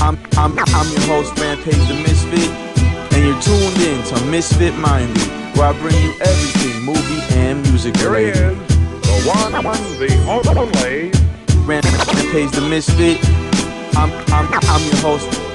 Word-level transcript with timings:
I'm, 0.00 0.16
I'm, 0.36 0.58
I'm 0.58 0.92
your 0.92 1.00
host, 1.02 1.36
Rampage 1.38 1.74
the 1.88 1.94
Misfit, 1.94 2.50
and 3.12 3.24
you're 3.24 3.40
tuned 3.40 3.78
in 3.82 4.02
to 4.04 4.24
Misfit 4.26 4.74
Minded, 4.76 5.18
where 5.56 5.66
I 5.68 5.72
bring 5.80 5.96
you 6.02 6.14
everything 6.20 6.82
movie 6.84 7.20
and 7.34 7.62
music 7.62 7.96
Here 7.96 8.10
he 8.16 8.26
related. 8.26 8.58
is. 8.58 8.68
The 9.02 9.28
one, 9.28 9.52
the 9.52 9.62
only. 10.56 11.10
Rampage 11.66 12.50
the 12.52 12.60
Misfit. 12.68 13.18
I'm, 13.96 14.10
I'm, 14.32 14.48
I'm 14.54 14.84
your 14.86 14.96
host. 15.02 15.47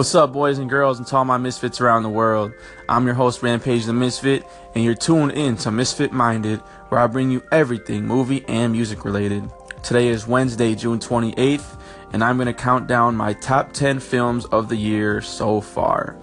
What's 0.00 0.14
up, 0.14 0.32
boys 0.32 0.56
and 0.56 0.70
girls, 0.70 0.96
and 0.96 1.06
to 1.08 1.16
all 1.16 1.26
my 1.26 1.36
misfits 1.36 1.78
around 1.78 2.04
the 2.04 2.08
world? 2.08 2.54
I'm 2.88 3.04
your 3.04 3.12
host, 3.12 3.42
Rampage 3.42 3.84
the 3.84 3.92
Misfit, 3.92 4.46
and 4.74 4.82
you're 4.82 4.94
tuned 4.94 5.32
in 5.32 5.58
to 5.58 5.70
Misfit 5.70 6.10
Minded, 6.10 6.60
where 6.88 6.98
I 7.02 7.06
bring 7.06 7.30
you 7.30 7.42
everything 7.52 8.06
movie 8.06 8.42
and 8.48 8.72
music 8.72 9.04
related. 9.04 9.46
Today 9.82 10.08
is 10.08 10.26
Wednesday, 10.26 10.74
June 10.74 11.00
28th, 11.00 11.78
and 12.14 12.24
I'm 12.24 12.38
going 12.38 12.46
to 12.46 12.54
count 12.54 12.86
down 12.86 13.14
my 13.14 13.34
top 13.34 13.74
10 13.74 14.00
films 14.00 14.46
of 14.46 14.70
the 14.70 14.76
year 14.76 15.20
so 15.20 15.60
far. 15.60 16.16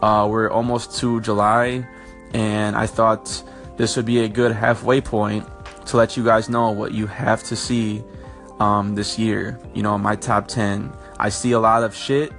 Uh, 0.00 0.26
we're 0.30 0.48
almost 0.48 0.96
to 1.00 1.20
July, 1.20 1.86
and 2.32 2.74
I 2.74 2.86
thought 2.86 3.42
this 3.76 3.96
would 3.96 4.06
be 4.06 4.20
a 4.20 4.28
good 4.30 4.52
halfway 4.52 5.02
point 5.02 5.46
to 5.88 5.98
let 5.98 6.16
you 6.16 6.24
guys 6.24 6.48
know 6.48 6.70
what 6.70 6.92
you 6.92 7.06
have 7.06 7.42
to 7.42 7.54
see 7.54 8.02
um, 8.60 8.94
this 8.94 9.18
year. 9.18 9.60
You 9.74 9.82
know, 9.82 9.98
my 9.98 10.16
top 10.16 10.48
10. 10.48 10.90
I 11.18 11.28
see 11.28 11.52
a 11.52 11.60
lot 11.60 11.82
of 11.82 11.94
shit 11.94 12.32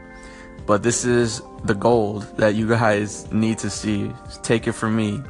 but 0.66 0.84
this 0.84 1.06
is 1.06 1.42
the 1.66 1.76
gold 1.76 2.24
that 2.38 2.56
you 2.56 2.68
guys 2.68 3.32
need 3.32 3.58
to 3.60 3.70
see. 3.70 4.12
Take 4.44 4.68
it 4.68 4.74
from 4.74 4.96
me. 4.96 5.22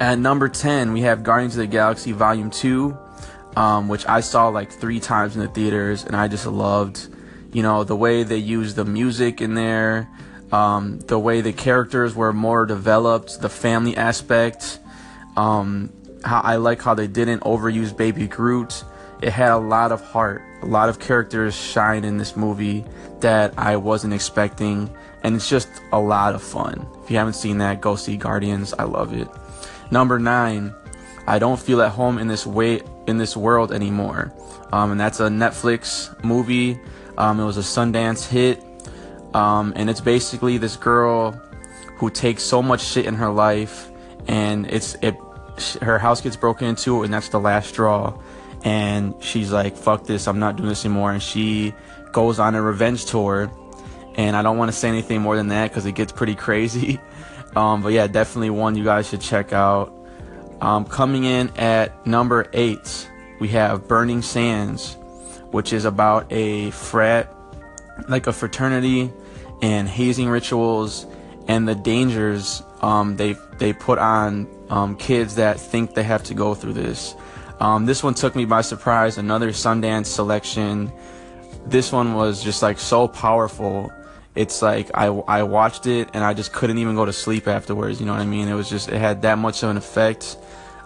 At 0.00 0.18
number 0.18 0.48
10, 0.48 0.92
we 0.92 1.02
have 1.02 1.22
Guardians 1.22 1.56
of 1.56 1.60
the 1.60 1.66
Galaxy 1.68 2.12
Volume 2.12 2.50
2, 2.50 2.96
um, 3.56 3.88
which 3.88 4.06
I 4.08 4.20
saw 4.20 4.48
like 4.48 4.72
three 4.72 5.00
times 5.00 5.36
in 5.36 5.42
the 5.42 5.48
theaters, 5.48 6.04
and 6.04 6.16
I 6.16 6.28
just 6.28 6.46
loved, 6.46 7.08
you 7.52 7.62
know, 7.62 7.84
the 7.84 7.96
way 7.96 8.24
they 8.24 8.38
used 8.38 8.76
the 8.76 8.84
music 8.84 9.40
in 9.40 9.54
there, 9.54 10.08
um, 10.50 10.98
the 11.00 11.18
way 11.18 11.40
the 11.40 11.52
characters 11.52 12.14
were 12.14 12.32
more 12.32 12.66
developed, 12.66 13.40
the 13.40 13.48
family 13.48 13.96
aspect. 13.96 14.80
Um, 15.36 15.92
how 16.24 16.40
I 16.40 16.56
like 16.56 16.82
how 16.82 16.94
they 16.94 17.06
didn't 17.06 17.40
overuse 17.40 17.96
Baby 17.96 18.26
Groot. 18.26 18.84
It 19.22 19.32
had 19.32 19.52
a 19.52 19.56
lot 19.56 19.92
of 19.92 20.02
heart. 20.02 20.42
A 20.62 20.66
lot 20.66 20.88
of 20.88 20.98
characters 20.98 21.54
shine 21.54 22.04
in 22.04 22.18
this 22.18 22.36
movie 22.36 22.84
that 23.20 23.54
I 23.56 23.76
wasn't 23.76 24.14
expecting, 24.14 24.90
and 25.22 25.36
it's 25.36 25.48
just 25.48 25.68
a 25.92 26.00
lot 26.00 26.34
of 26.34 26.42
fun. 26.42 26.88
If 27.04 27.10
you 27.10 27.18
haven't 27.18 27.34
seen 27.34 27.58
that, 27.58 27.80
go 27.80 27.94
see 27.94 28.16
Guardians. 28.16 28.74
I 28.76 28.82
love 28.82 29.14
it. 29.14 29.28
Number 29.92 30.18
nine, 30.18 30.74
I 31.28 31.38
don't 31.38 31.58
feel 31.58 31.80
at 31.82 31.92
home 31.92 32.18
in 32.18 32.26
this 32.26 32.44
way 32.44 32.82
in 33.06 33.18
this 33.18 33.36
world 33.36 33.72
anymore, 33.72 34.32
um, 34.72 34.90
and 34.90 35.00
that's 35.00 35.20
a 35.20 35.28
Netflix 35.28 36.12
movie. 36.24 36.80
Um, 37.16 37.38
it 37.38 37.44
was 37.44 37.58
a 37.58 37.60
Sundance 37.60 38.26
hit, 38.26 38.60
um, 39.34 39.72
and 39.76 39.88
it's 39.88 40.00
basically 40.00 40.58
this 40.58 40.76
girl 40.76 41.30
who 41.96 42.10
takes 42.10 42.42
so 42.42 42.60
much 42.60 42.80
shit 42.80 43.06
in 43.06 43.14
her 43.14 43.30
life, 43.30 43.88
and 44.26 44.66
it's 44.66 44.96
it. 45.00 45.14
Her 45.80 45.98
house 45.98 46.20
gets 46.20 46.34
broken 46.34 46.66
into, 46.66 47.04
and 47.04 47.14
that's 47.14 47.28
the 47.28 47.38
last 47.38 47.68
straw 47.68 48.18
and 48.64 49.14
she's 49.20 49.52
like, 49.52 49.76
fuck 49.76 50.04
this, 50.04 50.28
I'm 50.28 50.38
not 50.38 50.56
doing 50.56 50.68
this 50.68 50.84
anymore. 50.84 51.12
And 51.12 51.22
she 51.22 51.74
goes 52.12 52.38
on 52.38 52.54
a 52.54 52.62
revenge 52.62 53.06
tour. 53.06 53.50
And 54.14 54.36
I 54.36 54.42
don't 54.42 54.58
want 54.58 54.70
to 54.70 54.76
say 54.76 54.88
anything 54.88 55.22
more 55.22 55.36
than 55.36 55.48
that 55.48 55.70
because 55.70 55.86
it 55.86 55.92
gets 55.92 56.12
pretty 56.12 56.34
crazy. 56.34 57.00
Um, 57.54 57.82
but 57.82 57.92
yeah, 57.92 58.06
definitely 58.06 58.48
one 58.48 58.76
you 58.76 58.84
guys 58.84 59.10
should 59.10 59.20
check 59.20 59.52
out. 59.52 59.92
Um, 60.62 60.86
coming 60.86 61.24
in 61.24 61.50
at 61.58 62.06
number 62.06 62.48
eight, 62.54 63.10
we 63.40 63.48
have 63.48 63.86
Burning 63.86 64.22
Sands, 64.22 64.96
which 65.50 65.74
is 65.74 65.84
about 65.84 66.32
a 66.32 66.70
frat, 66.70 67.30
like 68.08 68.26
a 68.26 68.32
fraternity, 68.32 69.12
and 69.60 69.86
hazing 69.86 70.30
rituals 70.30 71.04
and 71.46 71.68
the 71.68 71.74
dangers 71.74 72.62
um, 72.82 73.16
they 73.16 73.36
they 73.58 73.72
put 73.72 73.98
on 73.98 74.48
um, 74.68 74.96
kids 74.96 75.36
that 75.36 75.58
think 75.58 75.94
they 75.94 76.02
have 76.02 76.22
to 76.24 76.34
go 76.34 76.54
through 76.54 76.72
this. 76.74 77.14
Um, 77.62 77.86
this 77.86 78.02
one 78.02 78.14
took 78.14 78.34
me 78.34 78.44
by 78.44 78.62
surprise. 78.62 79.18
Another 79.18 79.50
Sundance 79.50 80.06
selection. 80.06 80.92
This 81.64 81.92
one 81.92 82.14
was 82.14 82.42
just 82.42 82.60
like 82.60 82.80
so 82.80 83.06
powerful. 83.06 83.92
It's 84.34 84.62
like 84.62 84.90
I, 84.94 85.06
I 85.06 85.44
watched 85.44 85.86
it 85.86 86.08
and 86.12 86.24
I 86.24 86.34
just 86.34 86.52
couldn't 86.52 86.78
even 86.78 86.96
go 86.96 87.04
to 87.04 87.12
sleep 87.12 87.46
afterwards. 87.46 88.00
You 88.00 88.06
know 88.06 88.14
what 88.14 88.20
I 88.20 88.26
mean? 88.26 88.48
It 88.48 88.54
was 88.54 88.68
just 88.68 88.88
it 88.88 88.98
had 88.98 89.22
that 89.22 89.38
much 89.38 89.62
of 89.62 89.70
an 89.70 89.76
effect. 89.76 90.38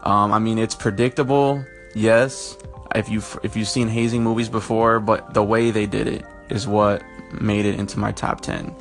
Um, 0.02 0.34
I 0.34 0.38
mean, 0.38 0.58
it's 0.58 0.74
predictable, 0.74 1.64
yes. 1.94 2.58
If 2.94 3.08
you 3.08 3.22
if 3.42 3.56
you've 3.56 3.68
seen 3.68 3.88
hazing 3.88 4.22
movies 4.22 4.50
before, 4.50 5.00
but 5.00 5.32
the 5.32 5.42
way 5.42 5.70
they 5.70 5.86
did 5.86 6.06
it 6.06 6.26
is 6.50 6.68
what 6.68 7.02
made 7.40 7.64
it 7.64 7.80
into 7.80 7.98
my 7.98 8.12
top 8.12 8.42
ten. 8.42 8.76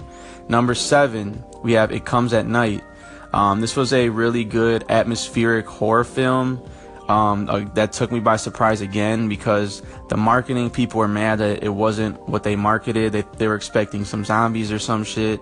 Number 0.50 0.76
seven, 0.76 1.42
we 1.64 1.72
have 1.74 1.94
It 1.94 2.04
Comes 2.04 2.34
at 2.34 2.46
Night. 2.46 2.84
Um, 3.32 3.62
this 3.62 3.78
was 3.78 3.94
a 3.94 4.10
really 4.10 4.44
good 4.44 4.84
atmospheric 4.90 5.66
horror 5.66 6.04
film 6.04 6.62
um, 7.08 7.50
uh, 7.50 7.60
that 7.76 7.94
took 7.94 8.12
me 8.12 8.20
by 8.20 8.36
surprise 8.36 8.82
again 8.82 9.30
because 9.30 9.82
the 10.10 10.18
marketing 10.18 10.70
people 10.70 11.00
were 11.00 11.08
mad 11.08 11.40
that 11.40 11.64
it 11.64 11.70
wasn't 11.70 12.20
what 12.28 12.44
they 12.44 12.56
marketed. 12.56 13.12
They, 13.12 13.22
they 13.38 13.48
were 13.48 13.56
expecting 13.56 14.06
some 14.06 14.26
zombies 14.26 14.72
or 14.72 14.80
some 14.80 15.04
shit. 15.04 15.40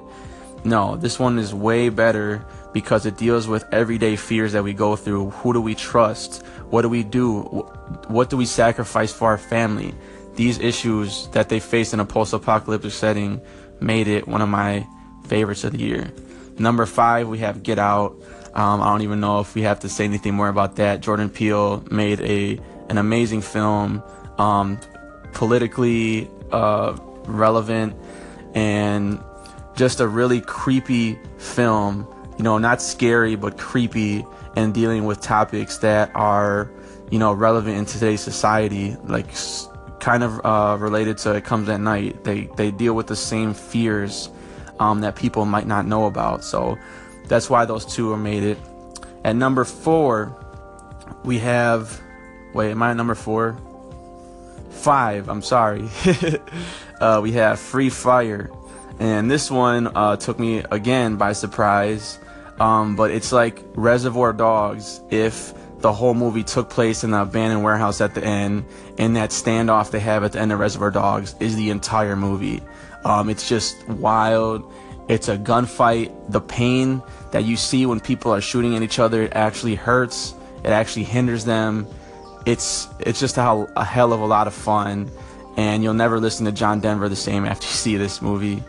No, 0.65 0.95
this 0.95 1.19
one 1.19 1.39
is 1.39 1.53
way 1.53 1.89
better 1.89 2.45
because 2.73 3.05
it 3.05 3.17
deals 3.17 3.47
with 3.47 3.65
everyday 3.71 4.15
fears 4.15 4.53
that 4.53 4.63
we 4.63 4.73
go 4.73 4.95
through. 4.95 5.29
Who 5.29 5.53
do 5.53 5.61
we 5.61 5.75
trust? 5.75 6.45
What 6.69 6.81
do 6.81 6.89
we 6.89 7.03
do? 7.03 7.41
What 8.07 8.29
do 8.29 8.37
we 8.37 8.45
sacrifice 8.45 9.13
for 9.13 9.29
our 9.29 9.37
family? 9.37 9.93
These 10.35 10.59
issues 10.59 11.27
that 11.29 11.49
they 11.49 11.59
face 11.59 11.93
in 11.93 11.99
a 11.99 12.05
post 12.05 12.33
apocalyptic 12.33 12.91
setting 12.91 13.41
made 13.79 14.07
it 14.07 14.27
one 14.27 14.41
of 14.41 14.49
my 14.49 14.87
favorites 15.27 15.63
of 15.63 15.73
the 15.73 15.79
year. 15.79 16.11
Number 16.57 16.85
five, 16.85 17.27
we 17.27 17.39
have 17.39 17.63
Get 17.63 17.79
Out. 17.79 18.15
Um, 18.55 18.81
I 18.81 18.85
don't 18.85 19.01
even 19.01 19.19
know 19.19 19.39
if 19.39 19.55
we 19.55 19.63
have 19.63 19.79
to 19.79 19.89
say 19.89 20.03
anything 20.03 20.35
more 20.35 20.47
about 20.47 20.75
that. 20.75 21.01
Jordan 21.01 21.29
Peele 21.29 21.83
made 21.89 22.21
a 22.21 22.59
an 22.89 22.97
amazing 22.97 23.41
film, 23.41 24.03
um, 24.37 24.79
politically 25.33 26.29
uh, 26.51 26.95
relevant, 27.25 27.95
and 28.53 29.23
just 29.75 29.99
a 29.99 30.07
really 30.07 30.41
creepy 30.41 31.17
film. 31.37 32.07
You 32.37 32.43
know, 32.43 32.57
not 32.57 32.81
scary 32.81 33.35
but 33.35 33.57
creepy, 33.57 34.25
and 34.55 34.73
dealing 34.73 35.05
with 35.05 35.21
topics 35.21 35.77
that 35.79 36.11
are 36.13 36.71
you 37.09 37.17
know 37.17 37.33
relevant 37.33 37.77
in 37.77 37.85
today's 37.85 38.21
society, 38.21 38.95
like 39.03 39.27
kind 39.99 40.21
of 40.21 40.45
uh, 40.45 40.77
related 40.79 41.17
to 41.19 41.33
It 41.35 41.43
Comes 41.45 41.69
at 41.69 41.79
Night. 41.79 42.23
They 42.23 42.49
they 42.55 42.69
deal 42.69 42.93
with 42.93 43.07
the 43.07 43.15
same 43.15 43.53
fears 43.55 44.29
um, 44.79 45.01
that 45.01 45.15
people 45.15 45.45
might 45.45 45.65
not 45.65 45.87
know 45.87 46.05
about. 46.05 46.43
So 46.43 46.77
that's 47.27 47.49
why 47.49 47.65
those 47.65 47.85
two 47.85 48.11
are 48.11 48.17
made 48.17 48.43
it. 48.43 48.57
At 49.23 49.35
number 49.35 49.63
four, 49.63 50.37
we 51.23 51.39
have. 51.39 52.01
Wait, 52.53 52.71
am 52.71 52.83
I 52.83 52.91
at 52.91 52.97
number 52.97 53.15
four? 53.15 53.57
Five. 54.69 55.29
I'm 55.29 55.41
sorry. 55.41 55.89
uh, 56.99 57.19
we 57.23 57.31
have 57.33 57.59
Free 57.59 57.89
Fire, 57.89 58.51
and 58.99 59.31
this 59.31 59.49
one 59.49 59.87
uh, 59.95 60.17
took 60.17 60.39
me 60.39 60.63
again 60.71 61.15
by 61.15 61.33
surprise. 61.33 62.19
Um, 62.59 62.95
but 62.95 63.11
it's 63.11 63.31
like 63.31 63.63
Reservoir 63.73 64.31
Dogs 64.31 65.01
if 65.09 65.53
the 65.79 65.91
whole 65.91 66.13
movie 66.13 66.43
took 66.43 66.69
place 66.69 67.03
in 67.03 67.11
the 67.11 67.21
abandoned 67.21 67.63
warehouse 67.63 67.99
at 67.99 68.15
the 68.15 68.23
end, 68.23 68.65
and 68.97 69.15
that 69.15 69.31
standoff 69.31 69.91
they 69.91 69.99
have 69.99 70.23
at 70.23 70.31
the 70.31 70.39
end 70.39 70.51
of 70.51 70.59
Reservoir 70.59 70.91
Dogs 70.91 71.35
is 71.39 71.55
the 71.55 71.69
entire 71.69 72.15
movie. 72.15 72.61
Um, 73.03 73.29
it's 73.29 73.49
just 73.49 73.87
wild. 73.89 74.71
It's 75.07 75.27
a 75.27 75.37
gunfight. 75.37 76.31
The 76.31 76.41
pain 76.41 77.01
that 77.31 77.43
you 77.43 77.57
see 77.57 77.85
when 77.85 77.99
people 77.99 78.33
are 78.33 78.41
shooting 78.41 78.75
at 78.75 78.81
each 78.81 78.99
other, 78.99 79.23
it 79.23 79.33
actually 79.33 79.75
hurts. 79.75 80.33
It 80.63 80.69
actually 80.69 81.03
hinders 81.03 81.45
them. 81.45 81.87
It's 82.45 82.87
it's 82.99 83.19
just 83.19 83.37
a, 83.37 83.67
a 83.75 83.83
hell 83.83 84.13
of 84.13 84.21
a 84.21 84.25
lot 84.25 84.47
of 84.47 84.53
fun, 84.53 85.09
and 85.57 85.83
you'll 85.83 85.93
never 85.93 86.19
listen 86.19 86.45
to 86.45 86.51
John 86.51 86.79
Denver 86.79 87.09
the 87.09 87.15
same 87.15 87.45
after 87.51 87.65
you 87.65 87.73
see 87.73 87.97
this 87.97 88.21
movie. 88.21 88.63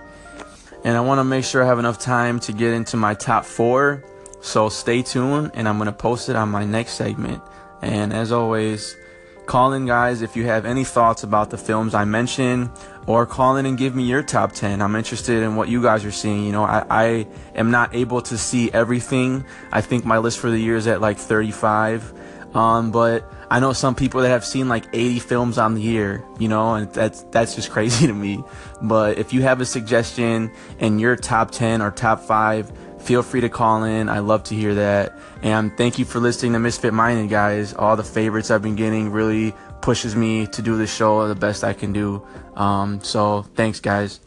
And 0.85 0.97
I 0.97 1.01
want 1.01 1.19
to 1.19 1.25
make 1.25 1.45
sure 1.45 1.63
I 1.63 1.67
have 1.67 1.79
enough 1.79 1.99
time 1.99 2.41
to 2.41 2.53
get 2.53 2.75
into 2.75 2.97
my 2.97 3.15
top 3.15 3.45
four. 3.45 4.05
So 4.43 4.69
stay 4.69 5.03
tuned, 5.03 5.53
and 5.55 5.69
I'm 5.69 5.79
gonna 5.79 5.93
post 5.93 6.29
it 6.29 6.37
on 6.37 6.51
my 6.51 6.65
next 6.65 6.93
segment. 6.93 7.43
And 7.81 8.13
as 8.13 8.33
always, 8.33 8.97
call 9.47 9.73
in, 9.73 9.87
guys, 9.87 10.23
if 10.23 10.37
you 10.37 10.45
have 10.47 10.65
any 10.65 10.85
thoughts 10.85 11.23
about 11.23 11.51
the 11.51 11.59
films 11.59 11.95
I 11.95 12.05
mentioned 12.05 12.71
or 13.07 13.27
call 13.27 13.57
in 13.57 13.67
and 13.67 13.77
give 13.77 13.95
me 13.95 14.05
your 14.05 14.23
top 14.23 14.53
10. 14.53 14.81
I'm 14.81 14.97
interested 14.97 15.43
in 15.43 15.57
what 15.57 15.69
you 15.69 15.83
guys 15.83 16.05
are 16.05 16.13
seeing. 16.13 16.45
You 16.45 16.53
know, 16.53 16.65
I, 16.65 16.87
I 16.89 17.27
am 17.55 17.71
not 17.71 17.95
able 17.95 18.23
to 18.23 18.39
see 18.39 18.71
everything. 18.73 19.45
I 19.73 19.81
think 19.81 20.05
my 20.05 20.19
list 20.19 20.39
for 20.39 20.51
the 20.51 20.59
year 20.59 20.77
is 20.77 20.87
at 20.87 21.01
like 21.01 21.19
35. 21.19 22.13
Um, 22.55 22.93
but 22.93 23.31
I 23.51 23.61
know 23.61 23.73
some 23.73 23.95
people 23.95 24.23
that 24.23 24.29
have 24.29 24.45
seen 24.45 24.69
like 24.69 24.87
80 24.93 25.19
films 25.19 25.59
on 25.59 25.75
the 25.75 25.83
year, 25.83 26.25
you 26.39 26.49
know, 26.49 26.75
and 26.75 26.93
that's 26.93 27.23
that's 27.25 27.55
just 27.55 27.71
crazy 27.73 28.07
to 28.07 28.13
me. 28.13 28.43
But 28.81 29.19
if 29.19 29.33
you 29.33 29.43
have 29.43 29.61
a 29.61 29.67
suggestion 29.67 30.53
in 30.79 30.99
your 30.99 31.17
top 31.17 31.51
10 31.51 31.83
or 31.83 31.91
top 31.91 32.21
5, 32.21 32.73
feel 33.05 33.23
free 33.23 33.43
to 33.43 33.51
call 33.51 33.85
in. 33.85 34.09
I 34.09 34.21
love 34.21 34.45
to 34.45 34.55
hear 34.55 34.75
that. 34.77 35.19
And 35.43 35.77
thank 35.77 35.99
you 35.99 36.07
for 36.07 36.21
listening 36.21 36.55
to 36.55 36.59
Misfit 36.59 36.95
Minded, 36.95 37.29
guys. 37.29 37.75
All 37.75 37.97
the 37.97 38.05
favorites 38.05 38.51
I've 38.51 38.63
been 38.63 38.77
getting 38.77 39.11
really 39.11 39.55
pushes 39.83 40.17
me 40.17 40.47
to 40.47 40.63
do 40.63 40.79
the 40.79 40.87
show 40.87 41.29
the 41.29 41.35
best 41.35 41.65
I 41.65 41.75
can 41.75 41.93
do. 41.93 42.27
Um, 42.57 43.03
so 43.03 43.43
thanks, 43.55 43.79
guys. 43.79 44.21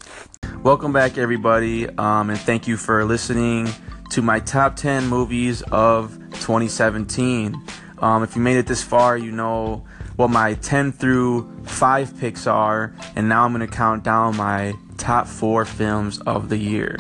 Welcome 0.62 0.94
back, 0.94 1.18
everybody, 1.18 1.90
um, 1.98 2.30
and 2.30 2.40
thank 2.40 2.68
you 2.68 2.78
for 2.78 3.04
listening 3.04 3.68
to 4.12 4.22
my 4.22 4.40
top 4.40 4.76
10 4.76 5.08
movies 5.08 5.64
of 5.64 6.16
2017. 6.34 7.60
Um, 7.98 8.22
if 8.22 8.36
you 8.36 8.42
made 8.44 8.58
it 8.58 8.68
this 8.68 8.84
far, 8.84 9.18
you 9.18 9.32
know 9.32 9.86
what 10.18 10.30
my 10.30 10.54
10 10.54 10.92
through 10.92 11.64
5 11.64 12.20
picks 12.20 12.46
are, 12.46 12.94
and 13.16 13.28
now 13.28 13.44
I'm 13.44 13.54
going 13.54 13.68
to 13.68 13.76
count 13.76 14.04
down 14.04 14.38
my 14.38 14.76
top 14.98 15.26
4 15.26 15.66
films 15.66 16.20
of 16.22 16.50
the 16.50 16.58
year. 16.58 16.98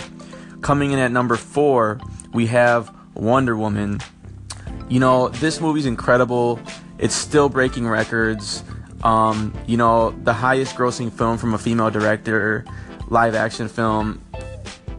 Coming 0.61 0.91
in 0.91 0.99
at 0.99 1.11
number 1.11 1.35
4, 1.35 1.99
we 2.33 2.47
have 2.47 2.93
Wonder 3.13 3.55
Woman. 3.55 3.99
You 4.89 4.99
know, 4.99 5.29
this 5.29 5.61
movie's 5.61 5.85
incredible. 5.85 6.59
It's 6.97 7.15
still 7.15 7.49
breaking 7.49 7.87
records. 7.87 8.63
Um, 9.03 9.53
you 9.67 9.77
know, 9.77 10.11
the 10.23 10.33
highest 10.33 10.75
grossing 10.75 11.11
film 11.11 11.37
from 11.37 11.53
a 11.53 11.57
female 11.57 11.91
director, 11.91 12.65
live 13.09 13.35
action 13.35 13.67
film. 13.67 14.21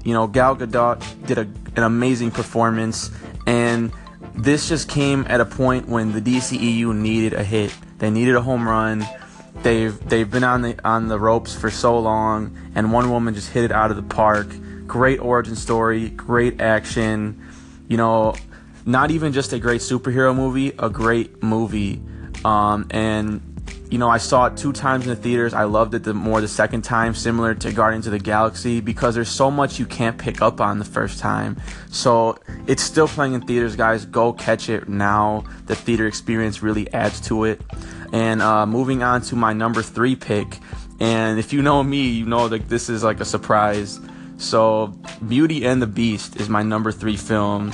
You 0.04 0.14
know, 0.14 0.26
Gal 0.26 0.56
Gadot 0.56 1.26
did 1.26 1.38
a, 1.38 1.42
an 1.76 1.82
amazing 1.82 2.30
performance, 2.30 3.10
and 3.46 3.92
this 4.34 4.68
just 4.68 4.88
came 4.88 5.26
at 5.28 5.40
a 5.40 5.44
point 5.44 5.88
when 5.88 6.12
the 6.12 6.20
DCEU 6.20 6.94
needed 6.94 7.32
a 7.32 7.42
hit. 7.42 7.74
They 7.98 8.10
needed 8.10 8.36
a 8.36 8.40
home 8.40 8.68
run. 8.68 9.04
They've 9.62 9.98
they've 10.08 10.30
been 10.30 10.44
on 10.44 10.62
the 10.62 10.76
on 10.84 11.08
the 11.08 11.18
ropes 11.18 11.54
for 11.54 11.70
so 11.70 11.98
long, 11.98 12.56
and 12.76 12.92
Wonder 12.92 13.10
Woman 13.10 13.34
just 13.34 13.50
hit 13.50 13.64
it 13.64 13.72
out 13.72 13.90
of 13.90 13.96
the 13.96 14.14
park. 14.14 14.46
Great 14.88 15.20
origin 15.20 15.54
story, 15.54 16.08
great 16.10 16.60
action. 16.60 17.46
You 17.86 17.96
know, 17.96 18.34
not 18.84 19.10
even 19.10 19.32
just 19.32 19.52
a 19.52 19.58
great 19.58 19.82
superhero 19.82 20.34
movie, 20.34 20.72
a 20.78 20.90
great 20.90 21.42
movie. 21.42 22.02
Um, 22.44 22.86
and 22.90 23.42
you 23.90 23.98
know, 23.98 24.08
I 24.08 24.18
saw 24.18 24.46
it 24.46 24.56
two 24.56 24.72
times 24.72 25.06
in 25.06 25.10
the 25.10 25.16
theaters. 25.16 25.54
I 25.54 25.64
loved 25.64 25.94
it 25.94 26.04
the 26.04 26.12
more 26.12 26.40
the 26.40 26.48
second 26.48 26.82
time, 26.82 27.14
similar 27.14 27.54
to 27.54 27.72
Guardians 27.72 28.06
of 28.06 28.12
the 28.12 28.18
Galaxy, 28.18 28.80
because 28.80 29.14
there's 29.14 29.30
so 29.30 29.50
much 29.50 29.78
you 29.78 29.86
can't 29.86 30.18
pick 30.18 30.42
up 30.42 30.60
on 30.60 30.78
the 30.78 30.84
first 30.84 31.18
time. 31.18 31.56
So 31.90 32.38
it's 32.66 32.82
still 32.82 33.08
playing 33.08 33.32
in 33.32 33.46
theaters, 33.46 33.76
guys. 33.76 34.04
Go 34.04 34.32
catch 34.32 34.68
it 34.68 34.88
now. 34.88 35.44
The 35.66 35.74
theater 35.74 36.06
experience 36.06 36.62
really 36.62 36.92
adds 36.92 37.20
to 37.28 37.44
it. 37.44 37.62
And 38.12 38.42
uh, 38.42 38.66
moving 38.66 39.02
on 39.02 39.22
to 39.22 39.36
my 39.36 39.52
number 39.52 39.82
three 39.82 40.16
pick, 40.16 40.58
and 41.00 41.38
if 41.38 41.52
you 41.52 41.62
know 41.62 41.82
me, 41.82 42.08
you 42.08 42.26
know 42.26 42.48
that 42.48 42.68
this 42.68 42.88
is 42.88 43.04
like 43.04 43.20
a 43.20 43.24
surprise. 43.24 44.00
So 44.38 44.94
Beauty 45.26 45.66
and 45.66 45.82
the 45.82 45.86
Beast 45.86 46.40
is 46.40 46.48
my 46.48 46.62
number 46.62 46.92
three 46.92 47.16
film. 47.16 47.72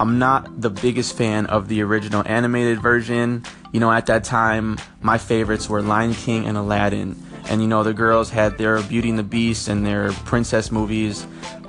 I'm 0.00 0.18
not 0.18 0.60
the 0.60 0.70
biggest 0.70 1.16
fan 1.16 1.46
of 1.46 1.68
the 1.68 1.82
original 1.82 2.22
animated 2.26 2.82
version. 2.82 3.44
You 3.72 3.78
know, 3.78 3.92
at 3.92 4.06
that 4.06 4.24
time, 4.24 4.78
my 5.02 5.18
favorites 5.18 5.68
were 5.68 5.82
Lion 5.82 6.14
King 6.14 6.46
and 6.46 6.56
Aladdin. 6.56 7.16
And, 7.48 7.62
you 7.62 7.68
know, 7.68 7.84
the 7.84 7.94
girls 7.94 8.28
had 8.30 8.58
their 8.58 8.82
Beauty 8.82 9.10
and 9.10 9.18
the 9.18 9.22
Beast 9.24 9.68
and 9.68 9.86
their 9.86 10.10
princess 10.24 10.72
movies. 10.72 11.26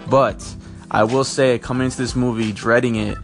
But 0.09 0.43
I 0.89 1.03
will 1.03 1.23
say, 1.23 1.59
coming 1.59 1.85
into 1.85 1.97
this 1.97 2.15
movie, 2.15 2.51
dreading 2.51 2.95
it, 2.95 3.17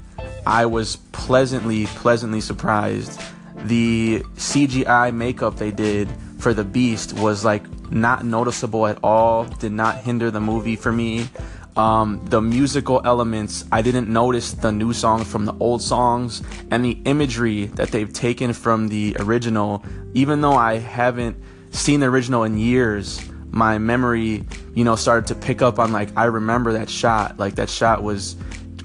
I 0.45 0.67
was 0.67 0.97
pleasantly, 1.13 1.87
pleasantly 1.87 2.41
surprised. 2.41 3.19
The 3.55 4.21
CGI 4.35 5.13
makeup 5.13 5.57
they 5.57 5.71
did 5.71 6.09
for 6.37 6.53
the 6.53 6.63
Beast 6.63 7.13
was 7.13 7.43
like 7.43 7.63
not 7.91 8.25
noticeable 8.25 8.87
at 8.87 8.99
all, 9.03 9.45
did 9.45 9.71
not 9.71 9.97
hinder 9.97 10.31
the 10.31 10.39
movie 10.39 10.75
for 10.75 10.91
me. 10.91 11.27
Um, 11.75 12.25
the 12.25 12.41
musical 12.41 13.01
elements, 13.05 13.63
I 13.71 13.83
didn't 13.83 14.09
notice 14.09 14.53
the 14.53 14.71
new 14.71 14.93
songs 14.93 15.27
from 15.27 15.45
the 15.45 15.55
old 15.59 15.81
songs 15.81 16.41
and 16.71 16.83
the 16.83 16.99
imagery 17.05 17.65
that 17.75 17.89
they've 17.89 18.11
taken 18.11 18.53
from 18.53 18.87
the 18.87 19.15
original. 19.19 19.85
Even 20.15 20.41
though 20.41 20.55
I 20.55 20.79
haven't 20.79 21.37
seen 21.69 21.99
the 21.99 22.07
original 22.07 22.43
in 22.45 22.57
years, 22.57 23.21
my 23.51 23.77
memory, 23.77 24.43
you 24.73 24.83
know, 24.83 24.95
started 24.95 25.27
to 25.27 25.35
pick 25.35 25.61
up 25.61 25.77
on 25.77 25.91
like, 25.91 26.09
I 26.17 26.25
remember 26.25 26.73
that 26.73 26.89
shot. 26.89 27.37
Like, 27.37 27.55
that 27.55 27.69
shot 27.69 28.01
was 28.01 28.35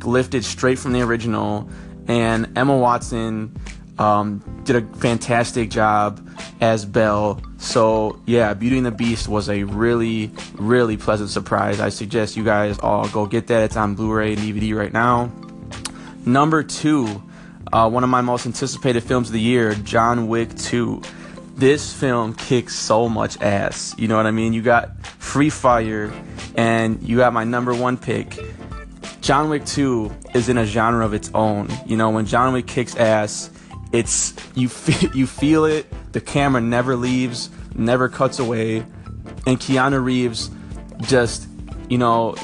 lifted 0.04 0.44
straight 0.44 0.78
from 0.78 0.92
the 0.92 1.00
original. 1.00 1.70
And 2.08 2.58
Emma 2.58 2.76
Watson 2.76 3.56
um, 3.98 4.62
did 4.64 4.76
a 4.76 4.96
fantastic 4.98 5.70
job 5.70 6.20
as 6.62 6.86
Belle. 6.86 7.42
So 7.58 8.20
yeah, 8.24 8.54
Beauty 8.54 8.78
and 8.78 8.86
the 8.86 8.92
Beast 8.92 9.28
was 9.28 9.50
a 9.50 9.64
really, 9.64 10.30
really 10.54 10.96
pleasant 10.96 11.28
surprise. 11.28 11.80
I 11.80 11.88
suggest 11.88 12.36
you 12.36 12.44
guys 12.44 12.78
all 12.78 13.08
go 13.08 13.26
get 13.26 13.48
that. 13.48 13.64
It's 13.64 13.76
on 13.76 13.96
Blu-ray 13.96 14.34
and 14.34 14.40
DVD 14.40 14.74
right 14.74 14.92
now. 14.92 15.30
Number 16.24 16.62
two, 16.62 17.20
uh, 17.72 17.90
one 17.90 18.04
of 18.04 18.10
my 18.10 18.20
most 18.20 18.46
anticipated 18.46 19.02
films 19.02 19.28
of 19.28 19.32
the 19.32 19.40
year, 19.40 19.74
John 19.74 20.28
Wick 20.28 20.54
2. 20.56 21.02
This 21.56 21.92
film 21.92 22.32
kicks 22.32 22.76
so 22.76 23.08
much 23.08 23.40
ass. 23.42 23.94
You 23.98 24.06
know 24.06 24.16
what 24.16 24.26
I 24.26 24.30
mean? 24.30 24.52
You 24.52 24.62
got 24.62 25.04
Free 25.04 25.50
Fire, 25.50 26.12
and 26.54 27.02
you 27.02 27.16
got 27.16 27.32
my 27.32 27.44
number 27.44 27.74
one 27.74 27.98
pick. 27.98 28.38
John 29.20 29.50
Wick 29.50 29.64
2 29.64 30.12
is 30.34 30.48
in 30.48 30.58
a 30.58 30.64
genre 30.64 31.04
of 31.04 31.12
its 31.12 31.30
own. 31.34 31.68
You 31.86 31.96
know, 31.96 32.10
when 32.10 32.24
John 32.26 32.52
Wick 32.52 32.66
kicks 32.66 32.96
ass, 32.96 33.50
it's 33.92 34.34
you 34.54 34.68
feel 34.68 35.10
you 35.14 35.26
feel 35.26 35.64
it. 35.64 35.86
The 36.12 36.20
camera 36.20 36.60
never 36.60 36.96
leaves, 36.96 37.50
never 37.74 38.08
cuts 38.08 38.38
away, 38.38 38.78
and 39.46 39.58
Keanu 39.58 40.02
Reeves 40.02 40.50
just 41.02 41.48
you 41.88 41.98
know 41.98 42.34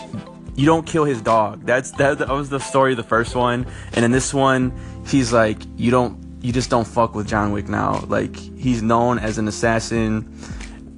you 0.54 0.66
don't 0.66 0.86
kill 0.86 1.04
his 1.04 1.20
dog. 1.22 1.64
That's 1.64 1.90
that, 1.92 2.18
that 2.18 2.28
was 2.28 2.50
the 2.50 2.60
story 2.60 2.92
of 2.92 2.96
the 2.96 3.02
first 3.02 3.34
one, 3.34 3.66
and 3.92 4.04
in 4.04 4.12
this 4.12 4.32
one 4.32 4.72
he's 5.06 5.32
like 5.32 5.58
you 5.76 5.90
don't 5.90 6.18
you 6.40 6.52
just 6.52 6.70
don't 6.70 6.86
fuck 6.86 7.14
with 7.14 7.26
John 7.26 7.52
Wick 7.52 7.68
now. 7.68 8.04
Like 8.08 8.36
he's 8.36 8.82
known 8.82 9.18
as 9.18 9.38
an 9.38 9.48
assassin, 9.48 10.32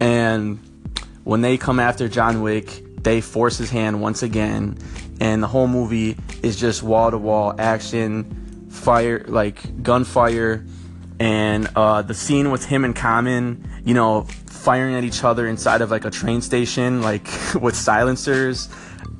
and 0.00 0.58
when 1.24 1.40
they 1.40 1.58
come 1.58 1.78
after 1.78 2.08
John 2.08 2.42
Wick, 2.42 2.82
they 3.02 3.20
force 3.20 3.56
his 3.56 3.70
hand 3.70 4.00
once 4.00 4.22
again, 4.22 4.78
and 5.20 5.42
the 5.42 5.46
whole 5.46 5.68
movie 5.68 6.16
is 6.42 6.58
just 6.58 6.82
wall 6.82 7.10
to 7.10 7.18
wall 7.18 7.54
action 7.58 8.39
fire, 8.70 9.24
like 9.28 9.82
gunfire, 9.82 10.64
and 11.18 11.68
uh, 11.76 12.00
the 12.02 12.14
scene 12.14 12.50
with 12.50 12.64
him 12.64 12.84
and 12.84 12.96
Common, 12.96 13.68
you 13.84 13.92
know, 13.92 14.22
firing 14.46 14.94
at 14.94 15.04
each 15.04 15.22
other 15.22 15.46
inside 15.46 15.82
of 15.82 15.90
like 15.90 16.04
a 16.04 16.10
train 16.10 16.40
station, 16.40 17.02
like 17.02 17.28
with 17.60 17.76
silencers. 17.76 18.68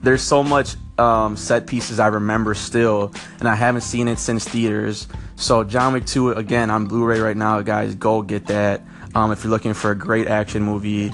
There's 0.02 0.23
so 0.23 0.42
much 0.42 0.76
um, 0.99 1.37
set 1.37 1.66
pieces 1.66 2.00
I 2.00 2.07
remember 2.07 2.54
still, 2.54 3.12
and 3.38 3.49
I 3.49 3.54
haven't 3.54 3.83
seen 3.83 4.09
it 4.09 4.19
since 4.19 4.49
theaters. 4.49 5.09
So 5.37 5.64
John 5.64 5.92
Wick 5.92 6.07
2 6.07 6.33
again 6.33 6.71
on 6.71 6.87
Blu-ray 6.87 7.21
right 7.21 7.37
now, 7.37 7.61
guys. 7.61 7.95
Go 7.95 8.23
get 8.23 8.47
that. 8.47 8.83
Um, 9.14 9.33
if 9.33 9.42
you're 9.42 9.50
looking 9.50 9.75
for 9.75 9.90
a 9.90 9.95
great 9.95 10.28
action 10.28 10.62
movie, 10.62 11.12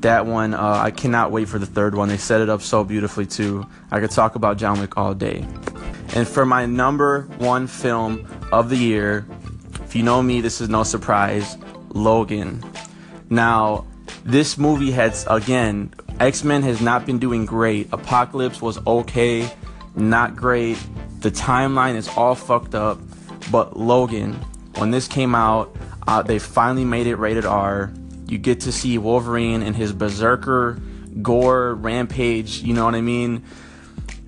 that 0.00 0.26
one 0.26 0.54
uh, 0.54 0.80
I 0.82 0.90
cannot 0.90 1.30
wait 1.30 1.48
for 1.48 1.58
the 1.58 1.66
third 1.66 1.94
one. 1.94 2.08
They 2.08 2.16
set 2.16 2.40
it 2.40 2.48
up 2.48 2.62
so 2.62 2.84
beautifully 2.84 3.26
too. 3.26 3.66
I 3.90 4.00
could 4.00 4.10
talk 4.10 4.34
about 4.34 4.58
John 4.58 4.80
Wick 4.80 4.96
all 4.96 5.14
day. 5.14 5.46
And 6.14 6.26
for 6.26 6.46
my 6.46 6.66
number 6.66 7.22
one 7.38 7.66
film 7.66 8.26
of 8.50 8.70
the 8.70 8.76
year, 8.76 9.26
if 9.84 9.94
you 9.94 10.02
know 10.02 10.22
me, 10.22 10.40
this 10.40 10.60
is 10.60 10.68
no 10.68 10.82
surprise 10.82 11.56
Logan. 11.90 12.64
Now, 13.30 13.86
this 14.24 14.58
movie 14.58 14.90
has, 14.92 15.26
again, 15.28 15.92
X 16.20 16.44
Men 16.44 16.62
has 16.62 16.80
not 16.80 17.06
been 17.06 17.18
doing 17.18 17.46
great. 17.46 17.88
Apocalypse 17.92 18.60
was 18.60 18.78
okay, 18.86 19.50
not 19.94 20.34
great. 20.36 20.78
The 21.20 21.30
timeline 21.30 21.96
is 21.96 22.08
all 22.08 22.34
fucked 22.34 22.74
up. 22.74 22.98
But 23.50 23.76
Logan, 23.78 24.34
when 24.76 24.90
this 24.90 25.08
came 25.08 25.34
out, 25.34 25.74
uh, 26.06 26.22
they 26.22 26.38
finally 26.38 26.84
made 26.84 27.06
it 27.06 27.16
rated 27.16 27.46
R. 27.46 27.92
You 28.26 28.38
get 28.38 28.60
to 28.60 28.72
see 28.72 28.98
Wolverine 28.98 29.62
and 29.62 29.74
his 29.74 29.92
berserker 29.92 30.78
gore 31.22 31.74
rampage, 31.74 32.62
you 32.62 32.74
know 32.74 32.84
what 32.84 32.94
I 32.94 33.00
mean? 33.00 33.44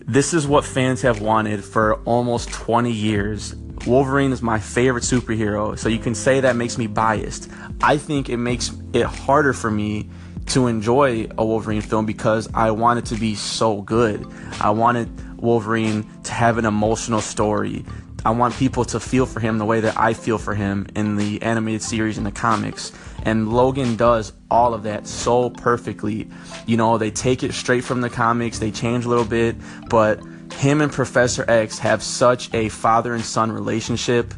This 0.06 0.32
is 0.34 0.46
what 0.46 0.64
fans 0.64 1.02
have 1.02 1.20
wanted 1.20 1.62
for 1.62 1.96
almost 2.04 2.50
20 2.50 2.90
years. 2.90 3.54
Wolverine 3.86 4.32
is 4.32 4.42
my 4.42 4.58
favorite 4.58 5.04
superhero, 5.04 5.78
so 5.78 5.88
you 5.88 5.98
can 5.98 6.14
say 6.14 6.40
that 6.40 6.56
makes 6.56 6.78
me 6.78 6.86
biased. 6.86 7.50
I 7.82 7.96
think 7.96 8.28
it 8.28 8.38
makes 8.38 8.72
it 8.92 9.04
harder 9.04 9.52
for 9.52 9.70
me 9.70 10.08
to 10.46 10.66
enjoy 10.66 11.28
a 11.38 11.44
Wolverine 11.44 11.82
film 11.82 12.06
because 12.06 12.48
I 12.54 12.70
want 12.72 12.98
it 12.98 13.04
to 13.06 13.14
be 13.14 13.34
so 13.34 13.82
good. 13.82 14.26
I 14.60 14.70
wanted 14.70 15.08
Wolverine 15.40 16.08
to 16.24 16.32
have 16.32 16.58
an 16.58 16.64
emotional 16.64 17.20
story. 17.20 17.84
I 18.24 18.30
want 18.30 18.54
people 18.54 18.84
to 18.86 19.00
feel 19.00 19.24
for 19.26 19.40
him 19.40 19.58
the 19.58 19.64
way 19.64 19.80
that 19.80 19.96
I 19.98 20.12
feel 20.14 20.36
for 20.38 20.54
him 20.54 20.86
in 20.94 21.16
the 21.16 21.40
animated 21.42 21.82
series 21.82 22.18
and 22.18 22.26
the 22.26 22.32
comics. 22.32 22.92
And 23.22 23.52
Logan 23.52 23.96
does 23.96 24.32
all 24.50 24.74
of 24.74 24.82
that 24.82 25.06
so 25.06 25.50
perfectly. 25.50 26.28
You 26.66 26.76
know, 26.76 26.98
they 26.98 27.10
take 27.10 27.42
it 27.42 27.54
straight 27.54 27.82
from 27.84 28.00
the 28.02 28.10
comics, 28.10 28.58
they 28.58 28.70
change 28.70 29.04
a 29.04 29.08
little 29.08 29.24
bit, 29.24 29.56
but 29.88 30.20
him 30.54 30.80
and 30.80 30.92
Professor 30.92 31.44
X 31.48 31.78
have 31.78 32.02
such 32.02 32.52
a 32.52 32.68
father 32.68 33.14
and 33.14 33.24
son 33.24 33.52
relationship. 33.52 34.34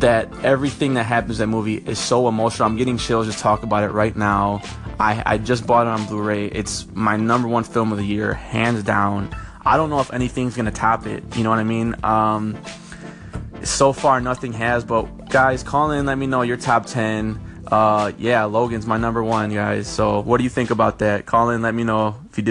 that 0.00 0.28
everything 0.44 0.94
that 0.94 1.04
happens 1.04 1.40
in 1.40 1.50
that 1.50 1.54
movie 1.54 1.76
is 1.76 1.98
so 1.98 2.26
emotional. 2.28 2.66
I'm 2.66 2.76
getting 2.76 2.98
chills 2.98 3.26
just 3.26 3.38
talk 3.38 3.62
about 3.62 3.84
it 3.84 3.92
right 3.92 4.16
now. 4.16 4.62
I, 4.98 5.22
I 5.24 5.38
just 5.38 5.66
bought 5.66 5.86
it 5.86 5.90
on 5.90 6.06
Blu-ray. 6.06 6.46
It's 6.46 6.86
my 6.94 7.16
number 7.16 7.48
one 7.48 7.64
film 7.64 7.92
of 7.92 7.98
the 7.98 8.04
year, 8.04 8.34
hands 8.34 8.82
down. 8.82 9.34
I 9.64 9.76
don't 9.76 9.90
know 9.90 10.00
if 10.00 10.12
anything's 10.12 10.56
gonna 10.56 10.70
top 10.70 11.06
it. 11.06 11.22
You 11.36 11.44
know 11.44 11.50
what 11.50 11.58
I 11.58 11.64
mean? 11.64 11.94
Um, 12.02 12.58
so 13.64 13.92
far, 13.92 14.20
nothing 14.20 14.52
has. 14.54 14.84
But 14.84 15.28
guys, 15.28 15.62
call 15.62 15.90
in. 15.92 16.06
Let 16.06 16.18
me 16.18 16.26
know 16.26 16.42
your 16.42 16.56
top 16.56 16.86
ten. 16.86 17.40
Uh, 17.70 18.12
yeah, 18.18 18.44
Logan's 18.44 18.86
my 18.86 18.96
number 18.96 19.22
one, 19.22 19.52
guys. 19.54 19.86
So, 19.86 20.20
what 20.20 20.38
do 20.38 20.44
you 20.44 20.50
think 20.50 20.70
about 20.70 20.98
that? 21.00 21.26
Call 21.26 21.50
in. 21.50 21.62
Let 21.62 21.74
me 21.74 21.84
know. 21.84 22.16